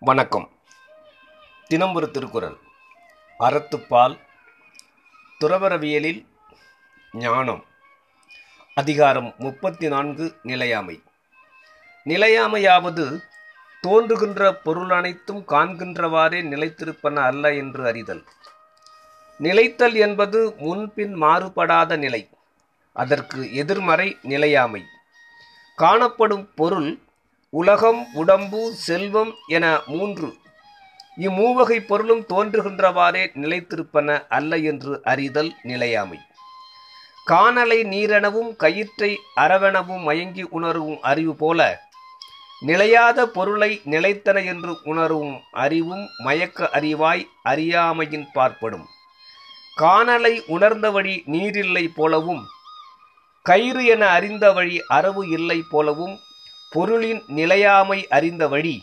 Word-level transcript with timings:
வணக்கம். 0.00 0.50
தினம் 1.66 1.94
ஒரு 1.94 2.10
திருக்குறள். 2.10 2.56
அறத்துப்பால் 3.38 4.18
துறவரவியலில் 5.40 6.26
ஞானம். 7.12 7.64
அதிகாரம் 8.74 9.34
முப்பத்தி 9.38 9.88
நான்கு 9.88 10.36
நிலையாமை. 10.42 11.02
நிலையாமையாவது 12.04 13.22
தோன்றுகின்ற 13.80 14.54
பொருள் 14.54 14.90
அனைத்தும் 14.90 15.44
காண்கின்றவாறே 15.48 16.42
நிலைத்திருப்பன 16.42 17.16
அல்ல 17.16 17.54
என்று 17.54 17.86
அறிதல். 17.86 18.24
நிலைத்தல் 19.38 19.94
என்பது 19.94 20.54
முன்பின் 20.58 21.20
மாறுபடாத 21.22 21.96
நிலை. 21.96 22.30
அதற்கு 22.92 23.54
எதிர்மறை 23.54 24.18
நிலையாமை. 24.22 24.84
காணப்படும் 25.76 26.54
பொருள் 26.54 26.98
உலகம் 27.52 28.06
உடம்பு 28.14 28.72
செல்வம் 28.74 29.34
என 29.46 29.80
மூன்று. 29.86 30.36
இம்மூவகை 31.16 31.78
பொருளும் 31.86 32.20
தோன்றுகின்றவாறே 32.20 33.22
நிலைத்திருப்பன 33.34 34.26
அல்ல 34.28 34.56
என்று 34.56 35.02
அறிதல் 35.02 35.54
நிலையாமை. 35.62 36.18
காணலை 37.24 37.78
நீரெனவும் 37.84 38.50
கயிற்றை 38.56 39.18
அறவெனவும் 39.36 40.02
மயங்கி 40.02 40.42
உணரும் 40.42 41.00
அறிவு 41.00 41.34
போல 41.34 41.80
நிலையாத 42.66 43.26
பொருளை 43.26 43.80
நிலைத்தன 43.84 44.44
என்று 44.44 44.78
உணரும் 44.84 45.40
அறிவும் 45.50 46.06
மயக்க 46.18 46.70
அறிவாய் 46.72 47.26
அறியாமையின் 47.42 48.28
பார்ப்படும். 48.32 48.86
காணலை 49.76 50.42
உணர்ந்த 50.46 50.90
வழி 50.90 51.22
நீரில்லை 51.26 51.88
போலவும் 51.94 52.46
கயிறு 53.42 53.84
என 53.84 54.06
அறிந்த 54.08 54.52
வழி 54.52 54.78
அறவு 54.86 55.28
இல்லை 55.28 55.62
போலவும் 55.70 56.16
பொருளின் 56.70 57.22
நிலையாமை 57.26 58.08
அறிந்த 58.08 58.48
வழி 58.48 58.76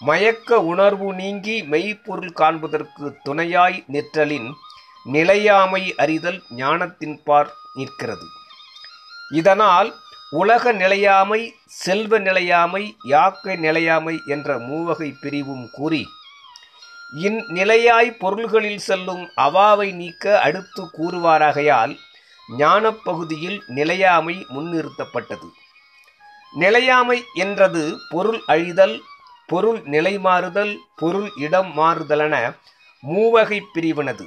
மயக்க 0.00 0.60
உணர்வு 0.60 1.14
நீங்கி 1.14 1.62
மெய்ப்பொருள் 1.62 2.32
காண்பதற்கு 2.32 3.16
துணையாய் 3.22 3.84
நிற்றலின் 3.86 4.48
நிலையாமை 5.04 5.94
அறிதல் 5.96 6.42
ஞானத்தின்பார் 6.56 7.50
நிற்கிறது. 7.74 8.26
இதனால் 9.34 9.94
உலக 10.30 10.72
நிலையாமை 10.72 11.40
செல்வ 11.66 12.18
நிலையாமை 12.18 12.96
யாக்கை 13.02 13.56
நிலையாமை 13.56 14.20
என்ற 14.26 14.58
மூவகை 14.58 15.10
பிரிவும் 15.20 15.68
கூறி 15.72 16.02
இந்நிலையாய் 17.22 18.10
பொருள்களில் 18.18 18.78
செல்லும் 18.78 19.24
அவாவை 19.36 19.92
நீக்க 19.92 20.40
அடுத்து 20.40 20.82
கூறுவாராகையால் 20.98 21.94
ஞானப்பகுதியில் 22.58 23.60
நிலையாமை 23.66 24.46
முன்னிறுத்தப்பட்டது. 24.54 25.48
நிலையாமை 26.52 27.24
என்றது 27.34 27.98
பொருள் 28.08 28.40
அழிதல் 28.48 29.00
பொருள் 29.46 29.80
நிலை 29.84 30.18
மாறுதல் 30.18 30.78
பொருள் 30.96 31.30
இடம் 31.36 31.72
மாறுதலென 31.76 32.56
மூவகை 33.02 33.62
பிரிவினது. 33.74 34.26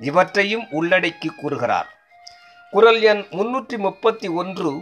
இவற்றையும் 0.00 0.66
உள்ளடக்கி 0.72 1.28
கூறுகிறார். 1.36 1.88
குரல் 2.70 3.02
எண் 3.02 3.24
முன்னூற்றி 3.30 3.76
முப்பத்தி 3.78 4.28
ஒன்று 4.28 4.72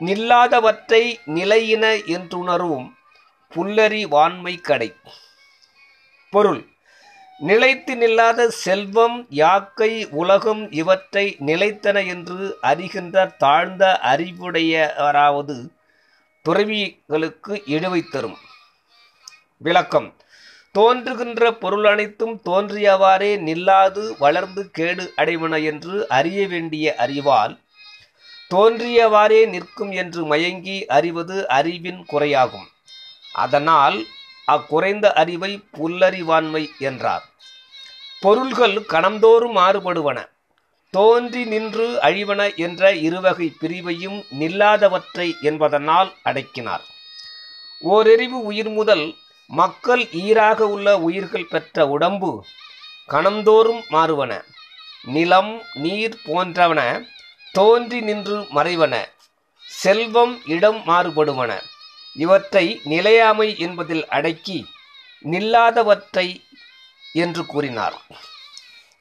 நில்லாதவற்றை 0.00 1.02
நிலையின 1.24 1.84
என்றுணரும் 2.06 2.86
புல்லறி 3.52 4.02
வான்மை 4.08 4.54
கடை. 4.60 4.92
பொருள் 6.30 6.62
நிலைத்து 7.38 7.94
நில்லாத 7.94 8.46
செல்வம் 8.46 9.26
யாக்கை 9.28 10.08
உலகம் 10.10 10.70
இவற்றை 10.70 11.36
நிலைத்தன 11.46 12.06
என்று 12.06 12.58
அறிகின்ற 12.62 13.36
தாழ்ந்த 13.36 13.98
அறிவுடையவராவது 14.02 15.56
துறவிகளுக்கு 16.48 17.62
இழுவை 17.66 18.02
தரும். 18.02 18.36
விளக்கம். 19.56 20.16
தோன்றுகின்ற 20.72 21.54
பொருள் 21.54 21.84
அனைத்தும் 21.84 22.40
தோன்றியவாறே 22.44 23.36
நில்லாது 23.36 24.14
வளர்ந்து 24.18 24.70
கேடு 24.70 25.12
அடைவன 25.16 25.64
என்று 25.64 26.08
அறிய 26.08 26.48
வேண்டிய 26.48 26.94
அறிவால் 26.98 27.60
தோன்றியவாறே 28.54 29.48
நிற்கும் 29.48 29.90
என்று 29.90 30.24
மயங்கி 30.24 30.86
அறிவது 30.86 31.48
அறிவின் 31.48 32.06
குறையாகும். 32.12 32.68
அதனால் 33.32 34.04
அக்குறைந்த 34.44 35.12
அறிவை 35.12 35.64
புல்லறிவான்மை 35.72 36.68
என்றார். 36.78 37.24
பொருள்கள் 38.20 38.82
கணந்தோறும் 38.82 39.56
மாறுபடுவன. 39.56 40.33
தோன்றி 40.96 41.44
நின்று 41.44 41.86
அழிவன 42.00 42.54
என்ற 42.54 42.94
இருவகை 43.06 43.46
பிரிவையும் 43.60 44.18
நில்லாதவற்றை 44.40 45.28
என்பதனால் 45.40 46.10
அடக்கினார். 46.24 46.84
ஓரெறிவு 47.82 48.38
உயிர் 48.50 48.68
முதல் 48.68 49.14
மக்கள் 49.46 50.02
ஈராக 50.12 50.66
உள்ள 50.66 50.98
உயிர்கள் 50.98 51.46
பெற்ற 51.50 51.86
உடம்பு 51.86 52.44
கணந்தோறும் 53.08 53.82
மாறுவன. 53.88 54.44
நிலம் 55.04 55.62
நீர் 55.74 56.16
போன்றவன 56.24 56.80
தோன்றி 57.52 58.00
நின்று 58.00 58.36
மறைவன. 58.54 58.94
செல்வம் 59.64 60.34
இடம் 60.46 60.80
மாறுபடுவன. 60.86 61.52
இவற்றை 62.14 62.80
நிலையாமை 62.84 63.58
என்பதில் 63.58 64.08
அடக்கி 64.08 64.66
நில்லாதவற்றை 65.30 66.28
என்று 67.12 67.46
கூறினார். 67.46 67.98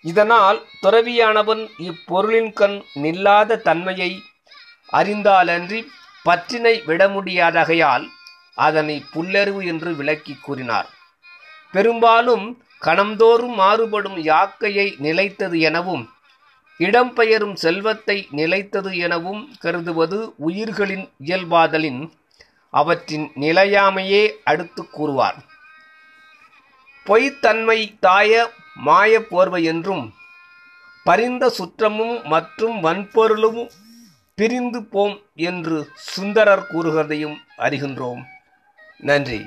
இதனால் 0.04 0.60
துறவியானவன் 0.84 1.64
இப்பொருளின் 1.90 2.52
கண் 2.54 2.78
நில்லாத 3.04 3.58
தன்மையை 3.68 4.12
அறிந்தாலன்றி 4.94 5.80
பற்றினை 6.24 6.74
விட 6.86 7.02
முடியாதகையால் 7.08 8.06
அதனை 8.66 8.98
புல்லறிவு 9.14 9.62
என்று 9.72 9.92
விளக்கி 9.96 10.36
கூறினார். 10.42 10.90
பெரும்பாலும் 11.72 12.46
கணந்தோறும் 12.82 13.56
மாறுபடும் 13.62 14.20
யாக்கையை 14.32 14.88
நிலைத்தது 15.06 15.58
எனவும் 15.70 16.04
இடம்பெயரும் 16.80 17.56
செல்வத்தை 17.64 18.18
நிலைத்தது 18.32 18.92
எனவும் 18.98 19.42
கருதுவது 19.60 20.20
உயிர்களின் 20.38 21.06
இயல்பாதலின் 21.26 22.02
அவற்றின் 22.74 23.26
நிலையாமையே 23.40 24.24
அடுத்து 24.44 24.84
கூறுவார். 24.90 25.40
பொய்த்தன்மை 27.06 28.00
தாய 28.00 28.50
மாய 28.76 29.22
போர்வை 29.22 29.64
என்றும் 29.64 30.14
பரிந்த 31.04 31.54
சுற்றமும் 31.58 32.24
மற்றும் 32.24 32.84
வன்பொருளும் 32.84 33.70
பிரிந்து 34.36 34.84
போம் 34.84 35.18
என்று 35.36 35.88
சுந்தரர் 35.96 36.68
கூறுகிறதையும் 36.70 37.36
அறிகின்றோம். 37.58 38.22
நன்றி. 38.98 39.46